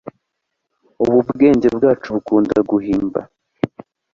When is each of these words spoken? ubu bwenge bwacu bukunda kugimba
ubu 1.03 1.17
bwenge 1.29 1.67
bwacu 1.75 2.07
bukunda 2.15 2.57
kugimba 2.69 3.19